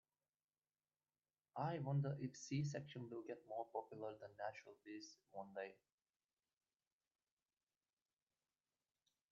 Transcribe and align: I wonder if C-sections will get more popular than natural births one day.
I 1.57 1.77
wonder 1.77 2.17
if 2.19 2.35
C-sections 2.35 3.11
will 3.11 3.21
get 3.21 3.37
more 3.47 3.67
popular 3.71 4.15
than 4.19 4.31
natural 4.35 4.73
births 4.83 5.17
one 5.29 5.49
day. 5.55 5.75